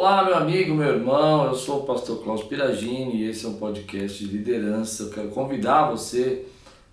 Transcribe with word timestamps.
Olá, 0.00 0.24
meu 0.24 0.34
amigo, 0.34 0.74
meu 0.74 0.94
irmão, 0.94 1.44
eu 1.44 1.54
sou 1.54 1.80
o 1.80 1.84
pastor 1.84 2.22
Klaus 2.22 2.42
Piragini 2.42 3.16
e 3.16 3.28
esse 3.28 3.44
é 3.44 3.48
um 3.50 3.58
podcast 3.58 4.24
de 4.24 4.34
liderança. 4.34 5.02
Eu 5.02 5.10
quero 5.10 5.28
convidar 5.28 5.90
você 5.90 6.46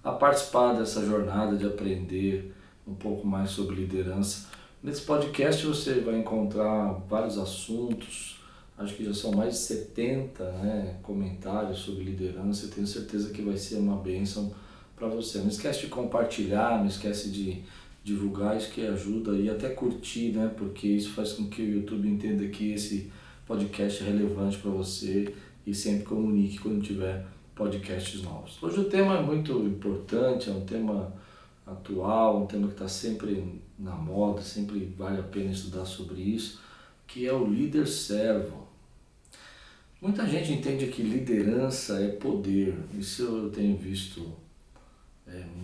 a 0.03 0.11
participar 0.11 0.73
dessa 0.73 1.05
jornada 1.05 1.55
de 1.55 1.65
aprender 1.65 2.53
um 2.85 2.93
pouco 2.93 3.25
mais 3.25 3.51
sobre 3.51 3.77
liderança. 3.77 4.49
Nesse 4.83 5.03
podcast 5.03 5.65
você 5.65 6.01
vai 6.01 6.17
encontrar 6.17 7.01
vários 7.07 7.37
assuntos, 7.37 8.41
acho 8.77 8.93
que 8.93 9.05
já 9.05 9.13
são 9.13 9.31
mais 9.31 9.53
de 9.53 9.59
70 9.59 10.43
né, 10.43 10.97
comentários 11.01 11.79
sobre 11.79 12.03
liderança. 12.03 12.65
Eu 12.65 12.71
tenho 12.71 12.85
certeza 12.85 13.29
que 13.29 13.41
vai 13.41 13.55
ser 13.55 13.77
uma 13.77 13.95
bênção 13.95 14.51
para 14.97 15.07
você. 15.07 15.37
Não 15.37 15.47
esquece 15.47 15.79
de 15.79 15.87
compartilhar, 15.87 16.77
não 16.79 16.87
esquece 16.87 17.29
de 17.29 17.63
divulgar, 18.07 18.55
isso 18.55 18.71
que 18.71 18.87
ajuda 18.87 19.33
e 19.33 19.49
até 19.49 19.67
curtir, 19.67 20.31
né? 20.31 20.49
Porque 20.57 20.87
isso 20.87 21.09
faz 21.11 21.33
com 21.33 21.49
que 21.49 21.61
o 21.61 21.69
YouTube 21.69 22.07
entenda 22.07 22.47
que 22.47 22.71
esse 22.71 23.11
podcast 23.45 24.01
é 24.01 24.07
relevante 24.07 24.57
para 24.59 24.71
você 24.71 25.35
e 25.65 25.73
sempre 25.75 26.05
comunique 26.05 26.57
quando 26.57 26.81
tiver 26.81 27.25
podcasts 27.53 28.21
novos. 28.21 28.63
Hoje 28.63 28.79
o 28.79 28.85
tema 28.85 29.17
é 29.17 29.21
muito 29.21 29.51
importante, 29.63 30.49
é 30.49 30.53
um 30.53 30.65
tema 30.65 31.13
atual, 31.65 32.43
um 32.43 32.45
tema 32.45 32.67
que 32.67 32.75
está 32.75 32.87
sempre 32.87 33.61
na 33.77 33.91
moda, 33.95 34.41
sempre 34.41 34.93
vale 34.97 35.19
a 35.19 35.23
pena 35.23 35.51
estudar 35.51 35.83
sobre 35.83 36.21
isso, 36.21 36.61
que 37.05 37.27
é 37.27 37.33
o 37.33 37.45
líder 37.45 37.85
servo. 37.85 38.67
Muita 40.01 40.25
gente 40.25 40.53
entende 40.53 40.87
que 40.87 41.01
liderança 41.01 42.01
é 42.01 42.07
poder, 42.07 42.77
isso 42.97 43.23
eu 43.23 43.49
tenho 43.49 43.75
visto 43.75 44.31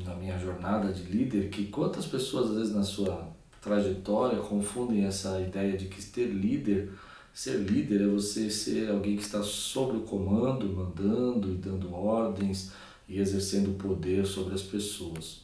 na 0.05 0.16
minha 0.16 0.38
jornada 0.38 0.91
de 0.91 1.03
líder 1.03 1.49
que 1.49 1.67
quantas 1.67 2.05
pessoas 2.05 2.52
às 2.52 2.58
vezes 2.58 2.76
na 2.76 2.84
sua 2.84 3.31
trajetória 3.62 4.39
confundem 4.39 5.05
essa 5.05 5.39
ideia 5.39 5.77
de 5.77 5.86
que 5.86 6.03
ter 6.05 6.27
líder, 6.27 6.91
ser 7.34 7.58
líder 7.58 8.02
é 8.02 8.08
você 8.08 8.49
ser 8.49 8.89
alguém 8.89 9.16
que 9.16 9.23
está 9.23 9.41
sob 9.41 9.98
o 9.98 10.02
comando, 10.02 10.67
mandando 10.67 11.52
e 11.52 11.55
dando 11.55 11.94
ordens 11.94 12.72
e 13.08 13.20
exercendo 13.20 13.78
poder 13.78 14.25
sobre 14.25 14.53
as 14.53 14.61
pessoas. 14.61 15.42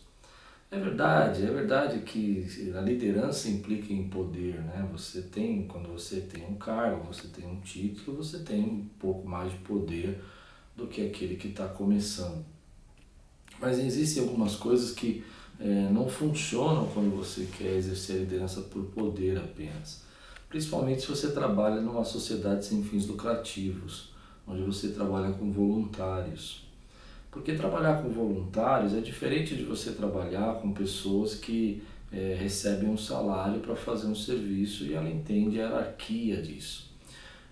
É 0.71 0.77
verdade, 0.77 1.43
é 1.43 1.49
verdade 1.49 1.99
que 2.01 2.45
a 2.77 2.81
liderança 2.81 3.49
implica 3.49 3.91
em 3.91 4.07
poder, 4.07 4.61
né? 4.61 4.87
Você 4.91 5.23
tem, 5.23 5.65
quando 5.65 5.89
você 5.89 6.21
tem 6.21 6.45
um 6.45 6.55
cargo, 6.55 7.11
você 7.11 7.27
tem 7.27 7.49
um 7.49 7.59
título, 7.59 8.17
você 8.17 8.39
tem 8.39 8.63
um 8.63 8.85
pouco 8.99 9.27
mais 9.27 9.51
de 9.51 9.57
poder 9.59 10.21
do 10.75 10.85
que 10.85 11.01
aquele 11.01 11.37
que 11.37 11.47
está 11.47 11.67
começando. 11.67 12.45
Mas 13.61 13.79
existem 13.79 14.23
algumas 14.23 14.55
coisas 14.55 14.91
que 14.91 15.23
é, 15.59 15.89
não 15.91 16.07
funcionam 16.07 16.87
quando 16.87 17.15
você 17.15 17.47
quer 17.57 17.75
exercer 17.75 18.15
a 18.15 18.19
liderança 18.19 18.61
por 18.61 18.83
poder 18.85 19.37
apenas. 19.37 20.03
Principalmente 20.47 21.01
se 21.01 21.07
você 21.07 21.31
trabalha 21.31 21.81
numa 21.81 22.05
sociedade 22.05 22.65
sem 22.65 22.81
fins 22.83 23.05
lucrativos, 23.05 24.11
onde 24.47 24.63
você 24.63 24.89
trabalha 24.89 25.31
com 25.33 25.51
voluntários. 25.51 26.67
Porque 27.29 27.53
trabalhar 27.53 28.01
com 28.01 28.09
voluntários 28.09 28.93
é 28.95 29.01
diferente 29.01 29.55
de 29.55 29.63
você 29.63 29.91
trabalhar 29.91 30.55
com 30.55 30.71
pessoas 30.71 31.35
que 31.35 31.83
é, 32.11 32.35
recebem 32.39 32.89
um 32.89 32.97
salário 32.97 33.59
para 33.59 33.75
fazer 33.75 34.07
um 34.07 34.15
serviço 34.15 34.85
e 34.85 34.93
ela 34.93 35.09
entende 35.09 35.61
a 35.61 35.65
hierarquia 35.65 36.41
disso. 36.41 36.89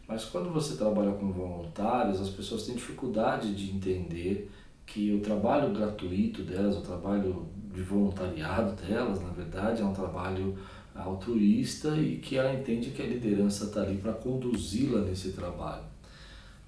Mas 0.07 0.25
quando 0.25 0.49
você 0.49 0.75
trabalha 0.75 1.11
com 1.11 1.31
voluntários, 1.31 2.19
as 2.19 2.29
pessoas 2.29 2.63
têm 2.63 2.75
dificuldade 2.75 3.53
de 3.53 3.69
entender 3.69 4.49
que 4.87 5.13
o 5.13 5.19
trabalho 5.19 5.73
gratuito 5.73 6.41
delas, 6.43 6.77
o 6.77 6.81
trabalho 6.81 7.45
de 7.73 7.81
voluntariado 7.83 8.73
delas, 8.81 9.21
na 9.21 9.29
verdade, 9.29 9.81
é 9.81 9.85
um 9.85 9.93
trabalho 9.93 10.57
altruísta 10.95 11.95
e 11.97 12.17
que 12.17 12.37
ela 12.37 12.53
entende 12.53 12.89
que 12.89 13.01
a 13.01 13.05
liderança 13.05 13.65
está 13.65 13.81
ali 13.81 13.97
para 13.97 14.13
conduzi-la 14.13 15.01
nesse 15.01 15.33
trabalho. 15.33 15.83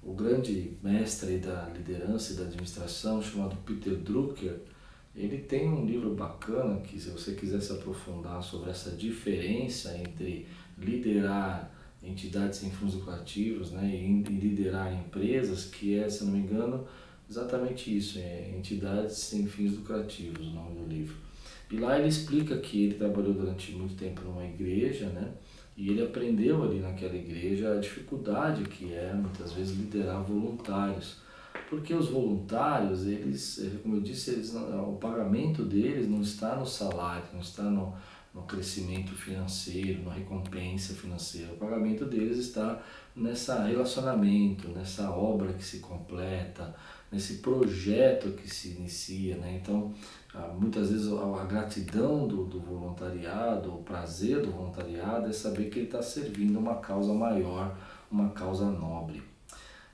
O 0.02 0.12
grande 0.12 0.76
mestre 0.82 1.38
da 1.38 1.68
liderança 1.74 2.32
e 2.32 2.36
da 2.36 2.44
administração, 2.44 3.20
chamado 3.20 3.56
Peter 3.66 3.96
Drucker, 3.96 4.60
ele 5.16 5.38
tem 5.38 5.68
um 5.68 5.84
livro 5.84 6.14
bacana 6.14 6.80
que, 6.80 7.00
se 7.00 7.10
você 7.10 7.34
quiser 7.34 7.60
se 7.60 7.72
aprofundar 7.72 8.42
sobre 8.42 8.70
essa 8.70 8.90
diferença 8.90 9.96
entre 9.96 10.46
liderar 10.78 11.70
entidades 12.02 12.60
sem 12.60 12.70
fins 12.70 12.94
lucrativos 12.94 13.72
né, 13.72 13.90
e 13.92 14.22
liderar 14.22 14.94
empresas, 14.94 15.64
que 15.64 15.98
é, 15.98 16.08
se 16.08 16.24
não 16.24 16.32
me 16.32 16.38
engano, 16.38 16.86
exatamente 17.30 17.96
isso, 17.96 18.18
é 18.18 18.50
Entidades 18.56 19.16
Sem 19.16 19.46
Fins 19.46 19.76
Lucrativos, 19.76 20.48
o 20.48 20.50
nome 20.50 20.74
do 20.74 20.88
livro. 20.88 21.16
E 21.70 21.76
lá 21.78 21.96
ele 21.96 22.08
explica 22.08 22.58
que 22.58 22.86
ele 22.86 22.94
trabalhou 22.94 23.32
durante 23.32 23.70
muito 23.72 23.94
tempo 23.94 24.22
numa 24.22 24.44
igreja, 24.44 25.06
né? 25.06 25.32
E 25.76 25.90
ele 25.90 26.02
aprendeu 26.02 26.64
ali 26.64 26.80
naquela 26.80 27.14
igreja 27.14 27.72
a 27.72 27.80
dificuldade 27.80 28.64
que 28.64 28.92
é, 28.92 29.14
muitas 29.14 29.52
vezes, 29.52 29.78
liderar 29.78 30.22
voluntários. 30.24 31.18
Porque 31.68 31.94
os 31.94 32.08
voluntários, 32.08 33.06
eles, 33.06 33.64
como 33.82 33.96
eu 33.96 34.00
disse, 34.00 34.32
eles, 34.32 34.52
o 34.52 34.98
pagamento 35.00 35.62
deles 35.62 36.08
não 36.08 36.20
está 36.20 36.56
no 36.56 36.66
salário, 36.66 37.24
não 37.32 37.40
está 37.40 37.62
no, 37.62 37.94
no 38.34 38.42
crescimento 38.42 39.12
financeiro, 39.12 40.02
na 40.02 40.12
recompensa 40.12 40.94
financeira. 40.94 41.52
O 41.52 41.56
pagamento 41.56 42.04
deles 42.04 42.38
está 42.38 42.82
nessa 43.14 43.64
relacionamento, 43.64 44.68
nessa 44.68 45.10
obra 45.10 45.52
que 45.52 45.64
se 45.64 45.78
completa, 45.78 46.74
nesse 47.10 47.38
projeto 47.38 48.32
que 48.32 48.48
se 48.48 48.70
inicia. 48.70 49.36
Né? 49.36 49.60
Então, 49.62 49.92
ah, 50.34 50.54
muitas 50.58 50.90
vezes 50.90 51.12
a 51.12 51.44
gratidão 51.44 52.26
do, 52.28 52.44
do 52.44 52.60
voluntariado, 52.60 53.74
o 53.74 53.82
prazer 53.82 54.42
do 54.42 54.50
voluntariado 54.50 55.28
é 55.28 55.32
saber 55.32 55.70
que 55.70 55.80
ele 55.80 55.86
está 55.86 56.02
servindo 56.02 56.58
uma 56.58 56.76
causa 56.76 57.12
maior, 57.12 57.76
uma 58.10 58.30
causa 58.30 58.66
nobre. 58.66 59.22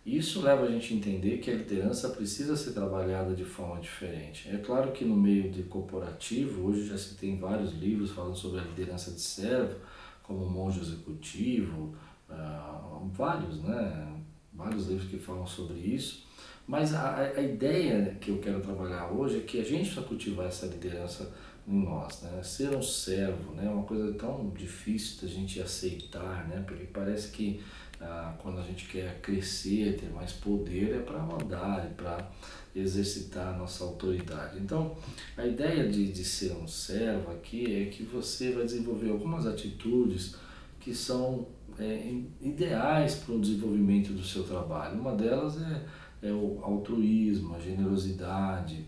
Isso 0.06 0.40
leva 0.40 0.66
a 0.66 0.70
gente 0.70 0.94
a 0.94 0.96
entender 0.96 1.38
que 1.38 1.50
a 1.50 1.54
liderança 1.54 2.10
precisa 2.10 2.54
ser 2.54 2.72
trabalhada 2.72 3.34
de 3.34 3.44
forma 3.44 3.80
diferente. 3.80 4.48
É 4.48 4.56
claro 4.56 4.92
que 4.92 5.04
no 5.04 5.16
meio 5.16 5.50
de 5.50 5.64
corporativo, 5.64 6.68
hoje 6.68 6.86
já 6.86 6.96
se 6.96 7.16
tem 7.16 7.36
vários 7.36 7.72
livros 7.72 8.12
falando 8.12 8.36
sobre 8.36 8.60
a 8.60 8.62
liderança 8.62 9.10
de 9.10 9.20
servo, 9.20 9.74
como 10.22 10.48
Monge 10.48 10.80
Executivo, 10.80 11.92
uh, 12.30 13.08
vários, 13.08 13.60
né? 13.64 14.22
Vários 14.52 14.86
livros 14.86 15.08
que 15.08 15.18
falam 15.18 15.44
sobre 15.44 15.78
isso. 15.78 16.25
Mas 16.66 16.94
a, 16.94 17.18
a 17.20 17.42
ideia 17.42 18.16
que 18.20 18.30
eu 18.30 18.38
quero 18.38 18.60
trabalhar 18.60 19.06
hoje 19.12 19.38
é 19.38 19.40
que 19.40 19.60
a 19.60 19.64
gente 19.64 19.84
precisa 19.84 20.02
cultivar 20.02 20.46
essa 20.46 20.66
liderança 20.66 21.32
em 21.66 21.84
nós, 21.84 22.22
né? 22.22 22.42
Ser 22.42 22.76
um 22.76 22.82
servo, 22.82 23.52
né? 23.54 23.68
Uma 23.68 23.84
coisa 23.84 24.12
tão 24.14 24.50
difícil 24.50 25.22
da 25.22 25.28
gente 25.32 25.60
aceitar, 25.60 26.46
né? 26.48 26.64
Porque 26.66 26.84
parece 26.84 27.30
que 27.30 27.60
ah, 28.00 28.34
quando 28.38 28.58
a 28.58 28.62
gente 28.62 28.86
quer 28.86 29.20
crescer, 29.20 29.96
ter 29.96 30.10
mais 30.10 30.32
poder, 30.32 30.96
é 30.96 30.98
para 31.00 31.18
mandar, 31.18 31.86
é 31.86 31.88
para 31.88 32.30
exercitar 32.74 33.54
a 33.54 33.56
nossa 33.56 33.84
autoridade. 33.84 34.58
Então, 34.58 34.96
a 35.36 35.46
ideia 35.46 35.88
de, 35.88 36.12
de 36.12 36.24
ser 36.24 36.52
um 36.52 36.68
servo 36.68 37.30
aqui 37.32 37.82
é 37.82 37.86
que 37.86 38.02
você 38.02 38.52
vai 38.52 38.64
desenvolver 38.64 39.10
algumas 39.10 39.46
atitudes 39.46 40.36
que 40.78 40.94
são 40.94 41.48
é, 41.78 42.12
ideais 42.40 43.16
para 43.16 43.34
o 43.34 43.40
desenvolvimento 43.40 44.12
do 44.12 44.22
seu 44.22 44.44
trabalho. 44.44 45.00
Uma 45.00 45.14
delas 45.14 45.60
é 45.60 45.82
é 46.26 46.32
o 46.32 46.60
altruísmo, 46.62 47.54
a 47.54 47.60
generosidade, 47.60 48.84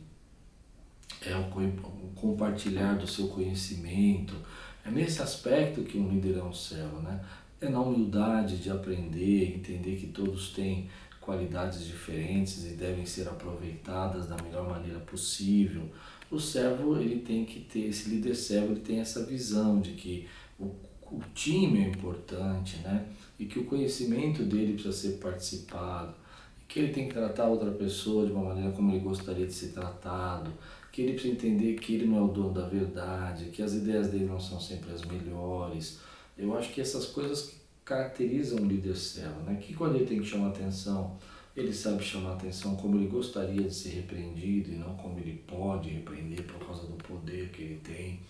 é 1.22 1.36
o 1.36 1.50
compartilhar 2.14 2.94
do 2.94 3.06
seu 3.06 3.28
conhecimento. 3.28 4.34
É 4.84 4.90
nesse 4.90 5.22
aspecto 5.22 5.82
que 5.82 5.98
um 5.98 6.08
líder 6.08 6.38
é 6.38 6.42
um 6.42 6.52
servo, 6.52 7.00
né? 7.00 7.24
É 7.60 7.68
na 7.68 7.80
humildade 7.80 8.58
de 8.58 8.70
aprender, 8.70 9.56
entender 9.56 9.96
que 9.96 10.06
todos 10.08 10.52
têm 10.52 10.88
qualidades 11.20 11.84
diferentes 11.84 12.64
e 12.64 12.74
devem 12.74 13.04
ser 13.04 13.28
aproveitadas 13.28 14.26
da 14.26 14.36
melhor 14.42 14.68
maneira 14.68 15.00
possível. 15.00 15.90
O 16.30 16.38
servo, 16.38 16.98
ele 17.00 17.20
tem 17.20 17.44
que 17.44 17.60
ter, 17.60 17.88
esse 17.88 18.08
líder 18.10 18.34
servo, 18.34 18.72
ele 18.72 18.80
tem 18.80 19.00
essa 19.00 19.24
visão 19.26 19.80
de 19.80 19.92
que 19.92 20.28
o, 20.58 20.66
o 21.10 21.20
time 21.34 21.84
é 21.84 21.88
importante, 21.88 22.78
né? 22.78 23.06
E 23.38 23.46
que 23.46 23.58
o 23.58 23.64
conhecimento 23.64 24.42
dele 24.44 24.74
precisa 24.74 24.92
ser 24.92 25.18
participado 25.18 26.14
que 26.68 26.78
ele 26.78 26.92
tem 26.92 27.08
que 27.08 27.14
tratar 27.14 27.46
outra 27.46 27.70
pessoa 27.70 28.26
de 28.26 28.32
uma 28.32 28.44
maneira 28.44 28.70
como 28.72 28.92
ele 28.92 29.00
gostaria 29.00 29.46
de 29.46 29.52
ser 29.52 29.68
tratado, 29.68 30.52
que 30.92 31.00
ele 31.00 31.14
precisa 31.14 31.34
entender 31.34 31.78
que 31.78 31.94
ele 31.94 32.06
não 32.06 32.18
é 32.18 32.20
o 32.20 32.28
dono 32.28 32.52
da 32.52 32.68
verdade, 32.68 33.46
que 33.46 33.62
as 33.62 33.72
ideias 33.72 34.08
dele 34.08 34.26
não 34.26 34.38
são 34.38 34.60
sempre 34.60 34.92
as 34.92 35.02
melhores. 35.02 35.98
Eu 36.36 36.56
acho 36.56 36.72
que 36.72 36.80
essas 36.80 37.06
coisas 37.06 37.54
caracterizam 37.84 38.58
o 38.58 38.66
líder 38.66 38.94
servo, 38.94 39.40
né? 39.46 39.58
que 39.60 39.72
quando 39.72 39.96
ele 39.96 40.04
tem 40.04 40.20
que 40.20 40.26
chamar 40.26 40.48
atenção, 40.48 41.16
ele 41.56 41.72
sabe 41.72 42.04
chamar 42.04 42.34
atenção 42.34 42.76
como 42.76 42.96
ele 42.96 43.08
gostaria 43.08 43.62
de 43.62 43.74
ser 43.74 43.88
repreendido 43.90 44.70
e 44.70 44.76
não 44.76 44.94
como 44.94 45.18
ele 45.18 45.42
pode 45.46 45.88
repreender 45.88 46.44
por 46.44 46.64
causa 46.64 46.86
do 46.86 46.94
poder 47.02 47.48
que 47.48 47.62
ele 47.62 47.80
tem. 47.82 48.20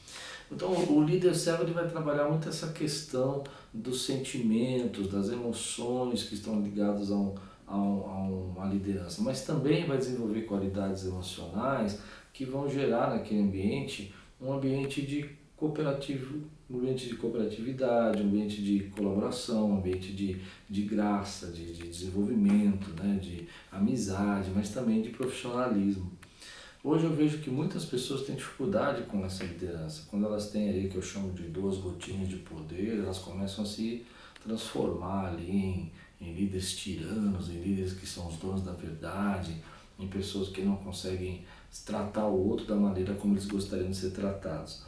Então, 0.50 0.72
o 0.72 1.04
líder 1.04 1.34
servo 1.34 1.64
ele 1.64 1.72
vai 1.72 1.86
trabalhar 1.86 2.28
muito 2.28 2.48
essa 2.48 2.68
questão 2.68 3.44
dos 3.74 4.06
sentimentos, 4.06 5.08
das 5.08 5.28
emoções 5.28 6.22
que 6.22 6.34
estão 6.34 6.62
ligadas 6.62 7.10
a 7.10 7.16
um, 7.16 7.34
a, 7.68 7.74
a 7.74 8.28
uma 8.28 8.66
liderança, 8.66 9.22
mas 9.22 9.44
também 9.44 9.86
vai 9.86 9.98
desenvolver 9.98 10.42
qualidades 10.42 11.04
emocionais 11.04 12.00
que 12.32 12.44
vão 12.44 12.68
gerar 12.68 13.10
naquele 13.10 13.42
ambiente 13.42 14.14
um 14.40 14.52
ambiente 14.52 15.02
de 15.02 15.28
cooperativo, 15.56 16.44
um 16.70 16.78
ambiente 16.78 17.08
de 17.08 17.16
cooperatividade, 17.16 18.22
um 18.22 18.26
ambiente 18.26 18.62
de 18.62 18.84
colaboração, 18.90 19.70
um 19.70 19.78
ambiente 19.78 20.12
de, 20.12 20.40
de 20.70 20.82
graça, 20.82 21.48
de, 21.48 21.72
de 21.72 21.88
desenvolvimento, 21.88 22.90
né, 23.02 23.18
de 23.20 23.48
amizade, 23.72 24.50
mas 24.54 24.70
também 24.70 25.02
de 25.02 25.10
profissionalismo. 25.10 26.12
Hoje 26.84 27.04
eu 27.04 27.12
vejo 27.12 27.38
que 27.38 27.50
muitas 27.50 27.84
pessoas 27.84 28.22
têm 28.22 28.36
dificuldade 28.36 29.02
com 29.02 29.24
essa 29.24 29.42
liderança. 29.42 30.06
Quando 30.08 30.26
elas 30.26 30.50
têm 30.50 30.68
aí, 30.68 30.88
que 30.88 30.96
eu 30.96 31.02
chamo 31.02 31.32
de 31.32 31.42
duas 31.42 31.76
gotinhas 31.78 32.28
de 32.28 32.36
poder, 32.36 33.00
elas 33.00 33.18
começam 33.18 33.64
a 33.64 33.66
se 33.66 34.06
transformar 34.44 35.32
ali 35.32 35.50
em, 35.50 35.92
em 36.20 36.32
líderes 36.32 36.76
tiranos, 36.76 37.48
em 37.48 37.60
líderes 37.60 37.92
que 37.92 38.06
são 38.06 38.28
os 38.28 38.36
donos 38.36 38.62
da 38.62 38.72
verdade, 38.72 39.56
em 39.98 40.06
pessoas 40.08 40.48
que 40.48 40.62
não 40.62 40.76
conseguem 40.76 41.44
tratar 41.84 42.26
o 42.26 42.48
outro 42.48 42.66
da 42.66 42.76
maneira 42.76 43.14
como 43.14 43.34
eles 43.34 43.46
gostariam 43.46 43.90
de 43.90 43.96
ser 43.96 44.10
tratados. 44.10 44.82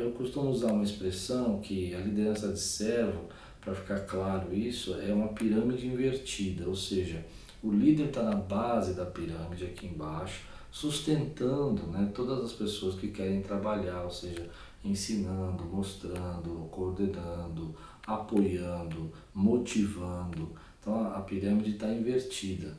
Eu 0.00 0.12
costumo 0.12 0.50
usar 0.50 0.72
uma 0.72 0.84
expressão 0.84 1.60
que 1.60 1.94
a 1.94 1.98
liderança 1.98 2.52
de 2.52 2.60
servo, 2.60 3.24
para 3.60 3.74
ficar 3.74 4.00
claro 4.00 4.54
isso, 4.54 4.94
é 4.94 5.12
uma 5.12 5.28
pirâmide 5.28 5.86
invertida, 5.86 6.68
ou 6.68 6.76
seja, 6.76 7.24
o 7.62 7.72
líder 7.72 8.06
está 8.06 8.22
na 8.22 8.36
base 8.36 8.94
da 8.94 9.04
pirâmide 9.04 9.64
aqui 9.64 9.86
embaixo, 9.86 10.44
sustentando 10.70 11.86
né, 11.88 12.10
todas 12.14 12.44
as 12.44 12.52
pessoas 12.52 12.94
que 12.94 13.08
querem 13.08 13.42
trabalhar, 13.42 14.02
ou 14.04 14.10
seja, 14.10 14.48
ensinando, 14.84 15.64
mostrando, 15.64 16.68
coordenando, 16.70 17.74
apoiando, 18.06 19.12
motivando. 19.34 20.52
Então 20.80 21.12
a 21.12 21.20
pirâmide 21.20 21.72
está 21.72 21.88
invertida. 21.88 22.76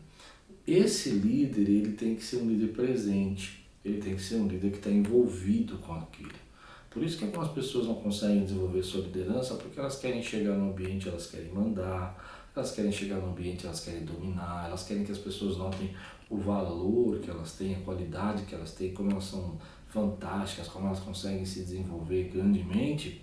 Esse 0.66 1.10
líder 1.10 1.70
ele 1.70 1.92
tem 1.94 2.16
que 2.16 2.24
ser 2.24 2.38
um 2.38 2.48
líder 2.48 2.74
presente, 2.74 3.66
ele 3.84 4.02
tem 4.02 4.16
que 4.16 4.22
ser 4.22 4.36
um 4.36 4.48
líder 4.48 4.72
que 4.72 4.78
está 4.78 4.90
envolvido 4.90 5.78
com 5.78 5.94
aquilo. 5.94 6.48
Por 6.90 7.04
isso 7.04 7.18
que 7.18 7.26
algumas 7.26 7.50
pessoas 7.52 7.86
não 7.86 7.96
conseguem 7.96 8.44
desenvolver 8.44 8.82
sua 8.82 9.02
liderança, 9.02 9.56
porque 9.56 9.80
elas 9.80 10.00
querem 10.00 10.22
chegar 10.22 10.56
no 10.56 10.72
ambiente, 10.72 11.08
elas 11.08 11.28
querem 11.28 11.54
mandar, 11.54 12.50
elas 12.56 12.72
querem 12.72 12.92
chegar 12.92 13.18
no 13.18 13.30
ambiente, 13.30 13.66
elas 13.66 13.82
querem 13.82 14.04
dominar, 14.04 14.66
elas 14.66 14.84
querem 14.84 15.04
que 15.04 15.12
as 15.12 15.20
pessoas 15.20 15.58
notem 15.58 15.94
o 16.30 16.38
valor 16.38 17.20
que 17.20 17.30
elas 17.30 17.54
têm, 17.54 17.76
a 17.76 17.80
qualidade 17.82 18.44
que 18.44 18.56
elas 18.56 18.72
têm, 18.72 18.94
como 18.94 19.12
elas 19.12 19.26
são 19.26 19.58
fantásticas, 19.88 20.68
como 20.68 20.88
elas 20.88 21.00
conseguem 21.00 21.46
se 21.46 21.60
desenvolver 21.60 22.30
grandemente, 22.34 23.22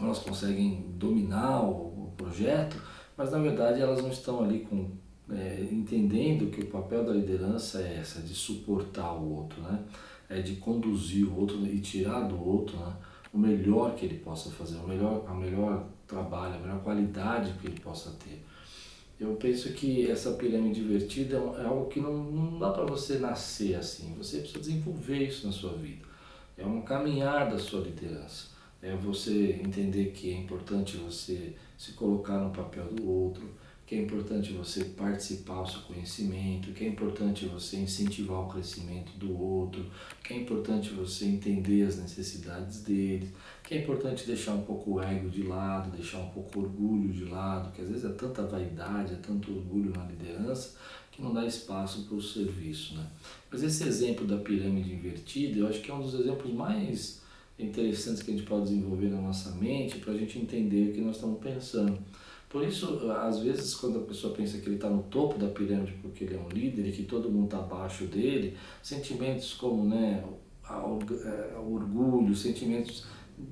como 0.00 0.06
elas 0.06 0.18
conseguem 0.18 0.86
dominar 0.96 1.62
o, 1.62 1.90
projeto, 2.16 2.76
mas 3.16 3.30
na 3.30 3.38
verdade 3.38 3.80
elas 3.80 4.02
não 4.02 4.10
estão 4.10 4.44
ali 4.44 4.60
com 4.60 4.90
é, 5.30 5.66
entendendo 5.72 6.50
que 6.50 6.60
o 6.60 6.66
papel 6.66 7.02
da 7.02 7.12
liderança 7.12 7.80
é 7.80 7.96
essa, 7.98 8.20
de 8.20 8.34
suportar 8.34 9.14
o 9.14 9.36
outro, 9.36 9.62
né? 9.62 9.84
é 10.28 10.40
de 10.40 10.56
conduzir 10.56 11.26
o 11.26 11.38
outro 11.38 11.64
e 11.64 11.80
tirar 11.80 12.28
do 12.28 12.38
outro 12.38 12.76
né, 12.76 12.92
o 13.32 13.38
melhor 13.38 13.94
que 13.94 14.04
ele 14.04 14.18
possa 14.18 14.50
fazer, 14.50 14.76
o 14.76 14.86
melhor, 14.86 15.24
a 15.26 15.32
melhor 15.32 15.86
trabalho, 16.06 16.56
a 16.56 16.58
melhor 16.58 16.82
qualidade 16.82 17.54
que 17.54 17.68
ele 17.68 17.80
possa 17.80 18.10
ter. 18.22 18.44
Eu 19.18 19.34
penso 19.36 19.72
que 19.72 20.10
essa 20.10 20.32
pirâmide 20.32 20.80
invertida 20.80 21.38
é, 21.38 21.62
é 21.62 21.64
algo 21.64 21.86
que 21.86 22.00
não, 22.00 22.12
não 22.12 22.58
dá 22.58 22.70
para 22.70 22.84
você 22.84 23.18
nascer 23.18 23.76
assim, 23.76 24.14
você 24.18 24.40
precisa 24.40 24.60
desenvolver 24.60 25.22
isso 25.22 25.46
na 25.46 25.52
sua 25.52 25.72
vida. 25.72 26.04
É 26.58 26.66
um 26.66 26.82
caminhar 26.82 27.50
da 27.50 27.58
sua 27.58 27.80
liderança. 27.80 28.59
É 28.82 28.96
você 28.96 29.60
entender 29.62 30.12
que 30.12 30.30
é 30.30 30.36
importante 30.36 30.96
você 30.96 31.54
se 31.76 31.92
colocar 31.92 32.38
no 32.38 32.50
papel 32.50 32.86
do 32.92 33.08
outro, 33.08 33.50
que 33.90 33.96
é 33.96 34.02
importante 34.02 34.52
você 34.52 34.84
participar 34.84 35.62
do 35.62 35.68
seu 35.68 35.80
conhecimento, 35.80 36.72
que 36.72 36.84
é 36.84 36.86
importante 36.86 37.46
você 37.46 37.76
incentivar 37.76 38.46
o 38.46 38.48
crescimento 38.48 39.10
do 39.18 39.36
outro, 39.36 39.84
que 40.22 40.32
é 40.32 40.36
importante 40.36 40.90
você 40.90 41.24
entender 41.24 41.82
as 41.82 41.98
necessidades 41.98 42.82
dele, 42.84 43.34
que 43.64 43.74
é 43.74 43.82
importante 43.82 44.28
deixar 44.28 44.54
um 44.54 44.62
pouco 44.62 44.92
o 44.92 45.02
ego 45.02 45.28
de 45.28 45.42
lado, 45.42 45.90
deixar 45.90 46.18
um 46.18 46.30
pouco 46.30 46.60
o 46.60 46.62
orgulho 46.62 47.12
de 47.12 47.24
lado, 47.24 47.72
que 47.72 47.82
às 47.82 47.88
vezes 47.88 48.04
é 48.04 48.12
tanta 48.12 48.46
vaidade, 48.46 49.14
é 49.14 49.16
tanto 49.16 49.50
orgulho 49.50 49.90
na 49.90 50.04
liderança 50.04 50.76
que 51.10 51.20
não 51.20 51.34
dá 51.34 51.44
espaço 51.44 52.04
para 52.04 52.16
o 52.16 52.22
serviço. 52.22 52.94
Né? 52.94 53.04
Mas 53.50 53.64
esse 53.64 53.82
exemplo 53.82 54.24
da 54.24 54.36
pirâmide 54.36 54.94
invertida, 54.94 55.58
eu 55.58 55.66
acho 55.66 55.80
que 55.80 55.90
é 55.90 55.94
um 55.94 56.00
dos 56.00 56.14
exemplos 56.14 56.54
mais 56.54 57.20
interessantes 57.64 58.22
que 58.22 58.30
a 58.30 58.34
gente 58.34 58.46
pode 58.46 58.64
desenvolver 58.64 59.08
na 59.08 59.20
nossa 59.20 59.50
mente 59.52 59.98
para 59.98 60.12
a 60.12 60.16
gente 60.16 60.38
entender 60.38 60.90
o 60.90 60.92
que 60.92 61.00
nós 61.00 61.16
estamos 61.16 61.38
pensando. 61.40 61.98
Por 62.48 62.66
isso, 62.66 63.08
às 63.12 63.38
vezes, 63.38 63.74
quando 63.74 64.00
a 64.00 64.02
pessoa 64.02 64.34
pensa 64.34 64.58
que 64.58 64.66
ele 64.66 64.74
está 64.74 64.90
no 64.90 65.04
topo 65.04 65.38
da 65.38 65.46
pirâmide 65.48 65.94
porque 66.02 66.24
ele 66.24 66.34
é 66.34 66.38
um 66.38 66.48
líder 66.48 66.88
e 66.88 66.92
que 66.92 67.04
todo 67.04 67.30
mundo 67.30 67.44
está 67.44 67.58
abaixo 67.58 68.04
dele, 68.06 68.56
sentimentos 68.82 69.54
como 69.54 69.88
né, 69.88 70.24
é, 70.68 71.58
orgulho, 71.58 72.34
sentimentos 72.34 73.06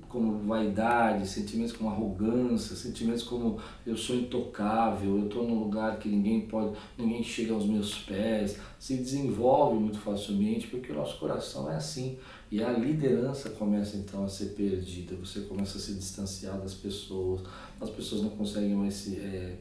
como 0.08 0.38
vaidade, 0.46 1.29
sentimentos 1.29 1.73
como 1.73 1.90
arrogância, 1.90 2.75
sentimentos 2.75 3.23
como 3.23 3.58
eu 3.87 3.96
sou 3.96 4.17
intocável, 4.17 5.19
eu 5.19 5.26
estou 5.26 5.46
num 5.46 5.58
lugar 5.58 5.99
que 5.99 6.08
ninguém 6.08 6.43
pode, 6.43 6.76
ninguém 6.96 7.23
chega 7.23 7.52
aos 7.52 7.67
meus 7.67 7.94
pés, 7.99 8.58
se 8.79 8.96
desenvolve 8.96 9.79
muito 9.79 9.99
facilmente 9.99 10.67
porque 10.67 10.93
o 10.93 10.94
nosso 10.94 11.19
coração 11.19 11.70
é 11.70 11.76
assim. 11.76 12.19
E 12.50 12.62
a 12.62 12.73
liderança 12.73 13.50
começa 13.50 13.96
então 13.96 14.25
a 14.25 14.29
ser 14.29 14.55
perdida, 14.55 15.14
você 15.17 15.43
começa 15.43 15.76
a 15.76 15.81
se 15.81 15.94
distanciar 15.94 16.58
das 16.58 16.75
pessoas, 16.75 17.43
as 17.81 17.91
pessoas 17.91 18.23
não 18.23 18.31
conseguem 18.31 18.75
mais 18.75 18.94
se. 18.94 19.17
É, 19.17 19.56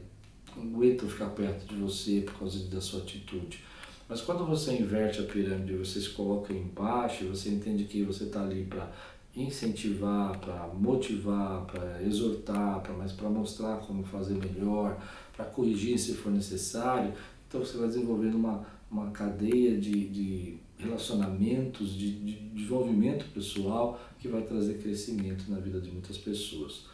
aguentam 0.56 1.08
ficar 1.08 1.30
perto 1.30 1.66
de 1.66 1.80
você 1.80 2.22
por 2.22 2.38
causa 2.38 2.58
da 2.68 2.80
sua 2.80 3.00
atitude. 3.00 3.62
Mas 4.08 4.22
quando 4.22 4.46
você 4.46 4.72
inverte 4.72 5.20
a 5.20 5.24
pirâmide, 5.24 5.74
você 5.74 6.00
se 6.00 6.10
coloca 6.10 6.52
embaixo, 6.52 7.26
você 7.26 7.50
entende 7.50 7.84
que 7.84 8.02
você 8.02 8.24
está 8.24 8.42
ali 8.42 8.64
para 8.64 8.90
incentivar, 9.42 10.38
para 10.38 10.68
motivar, 10.68 11.64
para 11.66 12.02
exortar, 12.02 12.80
para 12.80 12.92
mas 12.94 13.12
para 13.12 13.28
mostrar 13.28 13.78
como 13.78 14.04
fazer 14.04 14.34
melhor, 14.34 15.00
para 15.36 15.44
corrigir 15.44 15.98
se 15.98 16.14
for 16.14 16.32
necessário. 16.32 17.12
Então 17.46 17.60
você 17.60 17.76
vai 17.78 17.88
desenvolvendo 17.88 18.34
uma, 18.34 18.66
uma 18.90 19.10
cadeia 19.10 19.78
de, 19.78 20.08
de 20.08 20.58
relacionamentos, 20.78 21.94
de, 21.94 22.12
de 22.12 22.32
desenvolvimento 22.50 23.26
pessoal 23.32 24.00
que 24.18 24.28
vai 24.28 24.42
trazer 24.42 24.78
crescimento 24.78 25.50
na 25.50 25.58
vida 25.58 25.80
de 25.80 25.90
muitas 25.90 26.18
pessoas. 26.18 26.86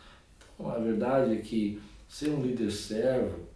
Então 0.55 0.70
a 0.70 0.79
verdade 0.79 1.32
é 1.32 1.37
que 1.37 1.81
ser 2.08 2.31
um 2.31 2.43
líder 2.43 2.70
servo 2.70 3.55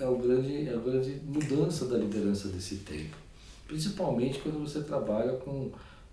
é, 0.00 0.06
o 0.06 0.16
grande, 0.18 0.68
é 0.68 0.74
a 0.74 0.78
grande 0.78 1.20
mudança 1.24 1.86
da 1.86 1.96
liderança 1.96 2.48
desse 2.48 2.76
tempo. 2.76 3.16
Principalmente 3.66 4.38
quando 4.40 4.60
você 4.60 4.82
trabalha 4.82 5.32
com 5.38 5.70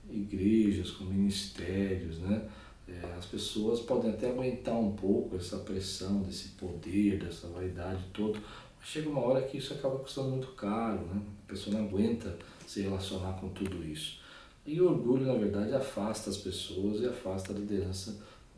igrejas, 0.10 0.92
com 0.92 1.06
ministérios, 1.06 2.20
né? 2.20 2.50
É, 2.88 3.16
as 3.18 3.26
pessoas 3.26 3.80
podem 3.80 4.12
até 4.12 4.30
aguentar 4.30 4.78
um 4.78 4.92
pouco 4.92 5.38
essa 5.38 5.58
pressão 5.60 6.22
desse 6.22 6.50
poder, 6.50 7.20
dessa 7.20 7.48
vaidade 7.48 8.04
toda, 8.12 8.38
mas 8.78 8.90
chega 8.90 9.10
uma 9.10 9.22
hora 9.22 9.42
que 9.42 9.58
isso 9.58 9.74
acaba 9.74 9.98
custando 10.00 10.30
muito 10.30 10.50
caro, 10.50 11.06
né? 11.06 11.22
A 11.46 11.48
pessoa 11.48 11.78
não 11.78 11.86
aguenta 11.86 12.38
se 12.68 12.82
relacionar 12.82 13.34
com 13.34 13.50
tudo 13.50 13.84
isso. 13.86 14.20
E 14.66 14.80
o 14.80 14.90
orgulho, 14.90 15.26
na 15.26 15.36
verdade, 15.36 15.74
afasta 15.74 16.30
as 16.30 16.38
pessoas 16.38 17.02
e 17.02 17.08
afasta 17.08 17.52
a 17.52 17.56
liderança 17.56 18.18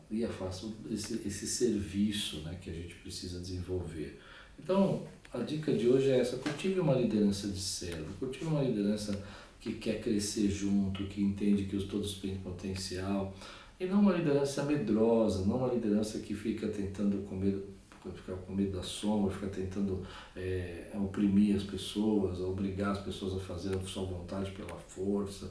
e 0.10 0.24
afasta 0.24 0.68
esse, 0.90 1.22
esse 1.26 1.48
serviço 1.48 2.38
né, 2.42 2.58
que 2.62 2.70
a 2.70 2.74
gente 2.74 2.94
precisa 2.96 3.40
desenvolver. 3.40 4.20
Então, 4.60 5.04
a 5.34 5.40
dica 5.40 5.74
de 5.74 5.88
hoje 5.88 6.10
é 6.10 6.20
essa: 6.20 6.38
cultive 6.38 6.80
uma 6.80 6.94
liderança 6.94 7.48
de 7.48 7.60
servo, 7.60 8.14
cultive 8.20 8.46
uma 8.46 8.62
liderança 8.62 9.22
que 9.66 9.74
quer 9.74 10.00
crescer 10.00 10.48
junto, 10.48 11.06
que 11.06 11.20
entende 11.20 11.66
que 11.66 11.76
os 11.76 11.86
todos 11.86 12.20
têm 12.20 12.38
potencial, 12.38 13.34
e 13.80 13.86
não 13.88 14.00
uma 14.00 14.14
liderança 14.14 14.64
medrosa, 14.64 15.44
não 15.44 15.58
uma 15.58 15.74
liderança 15.74 16.20
que 16.20 16.36
fica 16.36 16.68
tentando 16.68 17.28
comer 17.28 17.64
ficar 18.14 18.34
com 18.34 18.54
medo 18.54 18.78
da 18.78 18.84
sombra, 18.84 19.34
ficar 19.34 19.48
tentando 19.48 20.06
é, 20.36 20.92
oprimir 20.94 21.56
as 21.56 21.64
pessoas, 21.64 22.40
obrigar 22.40 22.92
as 22.92 23.00
pessoas 23.00 23.34
a 23.34 23.40
fazer 23.40 23.76
a 23.76 23.80
sua 23.82 24.06
vontade 24.06 24.52
pela 24.52 24.78
força. 24.78 25.50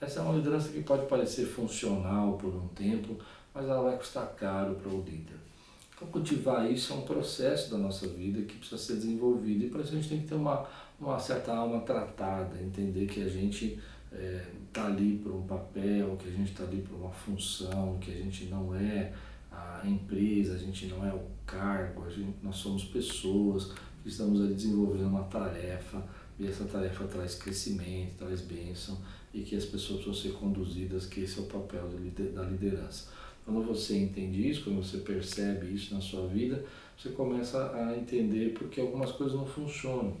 Essa 0.00 0.20
é 0.20 0.22
uma 0.22 0.36
liderança 0.36 0.68
que 0.68 0.84
pode 0.84 1.06
parecer 1.06 1.46
funcional 1.46 2.38
por 2.38 2.54
um 2.54 2.68
tempo, 2.68 3.16
mas 3.52 3.64
ela 3.64 3.82
vai 3.82 3.98
custar 3.98 4.28
caro 4.36 4.76
para 4.76 4.88
o 4.88 5.02
líder. 5.02 5.34
Então, 5.96 6.08
cultivar 6.08 6.70
isso 6.70 6.92
é 6.92 6.96
um 6.96 7.02
processo 7.02 7.70
da 7.70 7.78
nossa 7.78 8.06
vida 8.06 8.42
que 8.42 8.58
precisa 8.58 8.76
ser 8.76 8.96
desenvolvido 8.96 9.64
e 9.64 9.70
para 9.70 9.80
isso 9.80 9.92
a 9.92 9.96
gente 9.96 10.10
tem 10.10 10.20
que 10.20 10.28
ter 10.28 10.34
uma, 10.34 10.68
uma 11.00 11.18
certa 11.18 11.54
alma 11.54 11.80
tratada, 11.80 12.60
entender 12.60 13.06
que 13.06 13.22
a 13.22 13.28
gente 13.28 13.80
está 14.12 14.16
é, 14.18 14.46
tá 14.72 14.86
ali 14.86 15.18
por 15.22 15.32
um 15.32 15.46
papel, 15.46 16.18
que 16.18 16.28
a 16.28 16.32
gente 16.32 16.52
está 16.52 16.64
ali 16.64 16.82
por 16.82 16.96
uma 16.96 17.10
função, 17.10 17.98
que 17.98 18.10
a 18.10 18.14
gente 18.14 18.44
não 18.44 18.74
é 18.74 19.14
a 19.50 19.80
empresa, 19.86 20.54
a 20.54 20.58
gente 20.58 20.84
não 20.86 21.02
é 21.06 21.14
o 21.14 21.22
cargo, 21.46 22.04
a 22.04 22.10
gente, 22.10 22.36
nós 22.42 22.56
somos 22.56 22.84
pessoas 22.84 23.72
que 24.02 24.10
estamos 24.10 24.42
ali 24.42 24.52
desenvolvendo 24.52 25.08
uma 25.08 25.24
tarefa 25.24 26.06
e 26.38 26.46
essa 26.46 26.66
tarefa 26.66 27.04
traz 27.04 27.36
crescimento, 27.36 28.18
traz 28.18 28.42
bênção 28.42 28.98
e 29.32 29.40
que 29.40 29.56
as 29.56 29.64
pessoas 29.64 30.02
precisam 30.02 30.30
ser 30.30 30.38
conduzidas, 30.38 31.06
que 31.06 31.20
esse 31.20 31.38
é 31.38 31.42
o 31.42 31.46
papel 31.46 31.88
da 32.34 32.42
liderança. 32.42 33.08
Quando 33.46 33.64
você 33.64 33.96
entende 33.96 34.50
isso, 34.50 34.64
quando 34.64 34.84
você 34.84 34.98
percebe 34.98 35.72
isso 35.72 35.94
na 35.94 36.00
sua 36.00 36.26
vida, 36.26 36.64
você 36.98 37.10
começa 37.10 37.72
a 37.72 37.96
entender 37.96 38.52
porque 38.58 38.80
algumas 38.80 39.12
coisas 39.12 39.36
não 39.36 39.46
funcionam. 39.46 40.16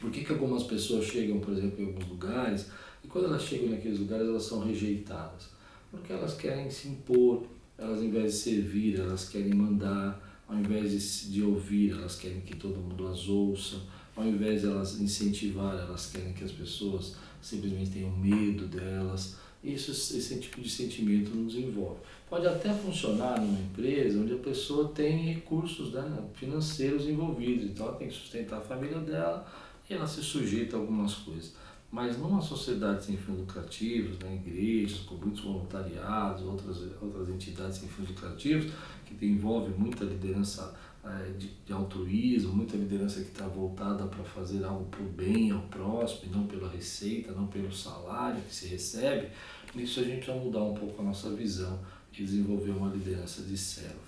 Por 0.00 0.12
que, 0.12 0.24
que 0.24 0.30
algumas 0.30 0.62
pessoas 0.62 1.06
chegam, 1.06 1.40
por 1.40 1.52
exemplo, 1.52 1.82
em 1.82 1.86
alguns 1.86 2.06
lugares 2.06 2.70
e 3.02 3.08
quando 3.08 3.24
elas 3.24 3.42
chegam 3.42 3.70
naqueles 3.70 3.98
lugares 3.98 4.28
elas 4.28 4.44
são 4.44 4.64
rejeitadas? 4.64 5.48
Porque 5.90 6.12
elas 6.12 6.34
querem 6.34 6.70
se 6.70 6.88
impor, 6.88 7.44
elas 7.76 7.98
ao 7.98 8.04
invés 8.04 8.32
de 8.32 8.38
servir, 8.38 9.00
elas 9.00 9.28
querem 9.28 9.54
mandar, 9.54 10.44
ao 10.48 10.56
invés 10.56 10.92
de, 10.92 11.32
de 11.32 11.42
ouvir, 11.42 11.90
elas 11.90 12.14
querem 12.14 12.40
que 12.40 12.54
todo 12.54 12.78
mundo 12.78 13.08
as 13.08 13.28
ouça, 13.28 13.80
ao 14.14 14.24
invés 14.24 14.60
de 14.60 14.68
elas 14.68 15.00
incentivar, 15.00 15.74
elas 15.74 16.06
querem 16.12 16.32
que 16.32 16.44
as 16.44 16.52
pessoas 16.52 17.16
simplesmente 17.42 17.90
tenham 17.90 18.16
medo 18.16 18.66
delas. 18.66 19.36
Isso, 19.66 19.90
esse 19.90 20.38
tipo 20.38 20.60
de 20.60 20.70
sentimento 20.70 21.30
nos 21.34 21.56
envolve. 21.56 21.98
Pode 22.30 22.46
até 22.46 22.72
funcionar 22.72 23.40
numa 23.40 23.58
empresa 23.58 24.20
onde 24.20 24.32
a 24.32 24.38
pessoa 24.38 24.92
tem 24.94 25.34
recursos 25.34 25.92
né, 25.92 26.24
financeiros 26.34 27.08
envolvidos, 27.08 27.64
então 27.64 27.86
ela 27.86 27.96
tem 27.96 28.06
que 28.06 28.14
sustentar 28.14 28.58
a 28.58 28.60
família 28.60 29.00
dela 29.00 29.44
e 29.90 29.94
ela 29.94 30.06
se 30.06 30.22
sujeita 30.22 30.76
a 30.76 30.78
algumas 30.78 31.14
coisas. 31.14 31.54
Mas 31.90 32.16
numa 32.16 32.40
sociedade 32.40 33.06
sem 33.06 33.16
fins 33.16 33.38
lucrativos, 33.38 34.18
né, 34.20 34.36
igrejas, 34.36 35.04
muitos 35.10 35.40
voluntariados, 35.40 36.44
outras, 36.44 36.78
outras 37.02 37.28
entidades 37.28 37.78
sem 37.78 37.88
fins 37.88 38.08
lucrativos, 38.08 38.72
que 39.04 39.26
envolve 39.26 39.72
muita 39.76 40.04
liderança 40.04 40.76
é, 41.08 41.30
de, 41.38 41.48
de, 41.64 41.72
altruísmo, 41.72 42.52
muita 42.52 42.76
liderança 42.76 43.20
que 43.20 43.28
está 43.28 43.46
voltada 43.46 44.04
para 44.06 44.24
fazer 44.24 44.64
algo 44.64 44.86
por 44.86 45.06
bem 45.06 45.52
ao 45.52 45.62
próximo, 45.62 46.22
e 46.24 46.36
não 46.36 46.46
pela 46.46 46.68
receita, 46.68 47.30
não 47.30 47.46
pelo 47.46 47.72
salário 47.72 48.42
que 48.42 48.52
se 48.52 48.66
recebe, 48.66 49.28
nisso 49.74 50.00
a 50.00 50.02
gente 50.04 50.26
vai 50.26 50.38
mudar 50.38 50.62
um 50.62 50.74
pouco 50.74 51.00
a 51.00 51.04
nossa 51.04 51.30
visão 51.30 51.78
e 52.12 52.24
desenvolver 52.24 52.70
uma 52.70 52.92
liderança 52.92 53.42
de 53.42 53.56
servo. 53.56 54.00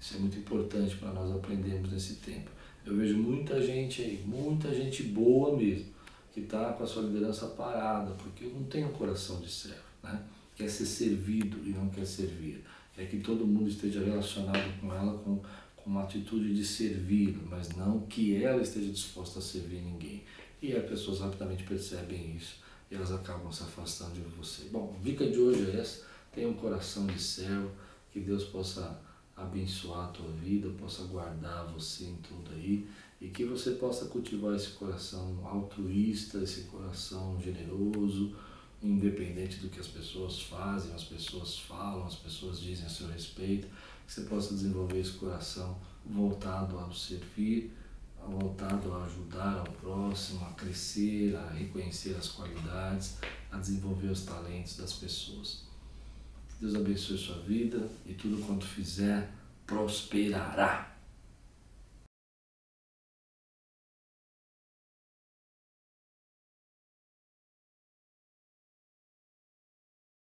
Isso 0.00 0.16
é 0.16 0.18
muito 0.18 0.38
importante 0.38 0.96
para 0.96 1.12
nós 1.12 1.34
aprendermos 1.34 1.90
nesse 1.90 2.16
tempo. 2.16 2.50
Eu 2.86 2.96
vejo 2.96 3.18
muita 3.18 3.60
gente 3.60 4.02
aí, 4.02 4.22
muita 4.24 4.72
gente 4.72 5.02
boa 5.02 5.56
mesmo, 5.56 5.86
que 6.32 6.40
está 6.40 6.72
com 6.72 6.84
a 6.84 6.86
sua 6.86 7.02
liderança 7.02 7.46
parada, 7.48 8.12
porque 8.12 8.44
não 8.44 8.64
tem 8.64 8.84
um 8.84 8.92
coração 8.92 9.40
de 9.40 9.50
servo, 9.50 9.82
né? 10.02 10.22
quer 10.54 10.68
ser 10.68 10.86
servido 10.86 11.58
e 11.66 11.70
não 11.70 11.88
quer 11.88 12.06
servir. 12.06 12.64
Quer 12.94 13.08
que 13.08 13.18
todo 13.18 13.46
mundo 13.46 13.68
esteja 13.68 14.02
relacionado 14.02 14.80
com 14.80 14.92
ela 14.92 15.18
com, 15.18 15.40
com 15.76 15.90
uma 15.90 16.02
atitude 16.02 16.54
de 16.54 16.64
servir, 16.64 17.36
mas 17.48 17.76
não 17.76 18.00
que 18.02 18.42
ela 18.42 18.62
esteja 18.62 18.90
disposta 18.90 19.38
a 19.38 19.42
servir 19.42 19.80
ninguém. 19.80 20.22
E 20.60 20.74
as 20.74 20.84
pessoas 20.88 21.20
rapidamente 21.20 21.64
percebem 21.64 22.36
isso 22.36 22.67
e 22.90 22.94
elas 22.94 23.12
acabam 23.12 23.52
se 23.52 23.62
afastando 23.62 24.14
de 24.14 24.20
você. 24.36 24.64
Bom, 24.70 24.96
a 24.98 25.02
dica 25.02 25.28
de 25.28 25.38
hoje 25.38 25.70
é 25.70 25.80
essa: 25.80 26.04
tenha 26.32 26.48
um 26.48 26.54
coração 26.54 27.06
de 27.06 27.20
servo, 27.20 27.70
que 28.12 28.20
Deus 28.20 28.44
possa 28.44 29.00
abençoar 29.36 30.06
a 30.06 30.12
tua 30.12 30.30
vida, 30.32 30.68
possa 30.70 31.04
guardar 31.04 31.66
você 31.66 32.04
em 32.04 32.16
tudo 32.16 32.50
aí 32.52 32.88
e 33.20 33.28
que 33.28 33.44
você 33.44 33.72
possa 33.72 34.06
cultivar 34.06 34.54
esse 34.54 34.70
coração 34.70 35.40
altruísta, 35.44 36.38
esse 36.38 36.62
coração 36.62 37.40
generoso, 37.40 38.34
independente 38.82 39.58
do 39.58 39.68
que 39.68 39.80
as 39.80 39.88
pessoas 39.88 40.40
fazem, 40.42 40.92
as 40.94 41.04
pessoas 41.04 41.58
falam, 41.58 42.06
as 42.06 42.14
pessoas 42.14 42.60
dizem 42.60 42.86
a 42.86 42.88
seu 42.88 43.08
respeito, 43.08 43.66
que 44.06 44.12
você 44.12 44.22
possa 44.22 44.54
desenvolver 44.54 45.00
esse 45.00 45.12
coração 45.12 45.78
voltado 46.04 46.78
ao 46.78 46.92
servir, 46.92 47.72
voltado 48.28 48.92
a 48.94 49.04
ajudar 49.04 49.58
ao 49.58 49.72
próximo, 49.72 50.44
a 50.46 50.52
crescer, 50.52 51.36
a 51.36 51.50
reconhecer 51.50 52.16
as 52.16 52.28
qualidades, 52.28 53.18
a 53.50 53.58
desenvolver 53.58 54.08
os 54.08 54.24
talentos 54.24 54.76
das 54.76 54.92
pessoas. 54.92 55.64
Deus 56.60 56.74
abençoe 56.74 57.16
sua 57.16 57.38
vida 57.40 57.88
e 58.04 58.14
tudo 58.14 58.44
quanto 58.44 58.66
fizer 58.66 59.30
prosperará. 59.66 60.97